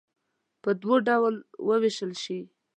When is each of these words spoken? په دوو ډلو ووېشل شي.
په 0.61 0.69
دوو 0.81 0.95
ډلو 1.07 1.29
ووېشل 1.67 2.11
شي. 2.23 2.39